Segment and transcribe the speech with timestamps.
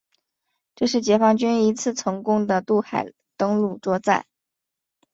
[0.73, 4.25] 这是解放军一次成功的渡海登陆作战。